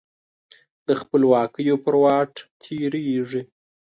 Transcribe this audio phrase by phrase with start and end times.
[0.87, 3.41] د خپلواکیو پر واټ تیریږې